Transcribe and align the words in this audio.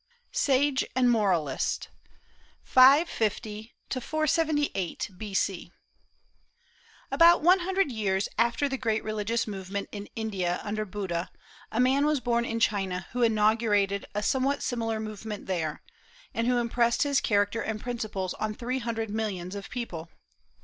SAGE 0.31 0.83
AND 0.95 1.11
MORALIST. 1.11 1.89
550 2.63 3.75
478 4.01 5.11
B.C. 5.15 5.71
About 7.11 7.43
one 7.43 7.59
hundred 7.59 7.91
years 7.91 8.27
after 8.35 8.67
the 8.67 8.79
great 8.79 9.03
religious 9.03 9.45
movement 9.45 9.87
in 9.91 10.09
India 10.15 10.59
under 10.63 10.85
Buddha, 10.85 11.29
a 11.71 11.79
man 11.79 12.07
was 12.07 12.19
born 12.19 12.45
in 12.45 12.59
China 12.59 13.05
who 13.11 13.21
inaugurated 13.21 14.07
a 14.15 14.23
somewhat 14.23 14.63
similar 14.63 14.99
movement 14.99 15.45
there, 15.45 15.83
and 16.33 16.47
who 16.47 16.57
impressed 16.57 17.03
his 17.03 17.21
character 17.21 17.61
and 17.61 17.79
principles 17.79 18.33
on 18.33 18.55
three 18.55 18.79
hundred 18.79 19.11
millions 19.11 19.53
of 19.53 19.69
people. 19.69 20.09